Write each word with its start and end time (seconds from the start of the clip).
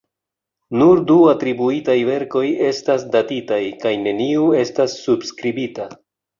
Nur 0.81 1.01
du 1.11 1.17
atribuitaj 1.33 1.97
verkoj 2.09 2.43
estas 2.71 3.07
datitaj, 3.19 3.61
kaj 3.87 3.95
neniu 4.09 4.51
estas 4.65 5.01
subskribita. 5.07 5.91